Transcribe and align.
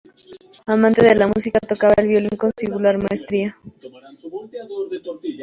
Amante 0.65 1.05
de 1.05 1.13
la 1.13 1.27
música, 1.27 1.59
tocaba 1.59 1.93
el 1.99 2.07
violín 2.07 2.31
con 2.35 2.51
singular 2.57 2.97
maestría. 2.97 3.55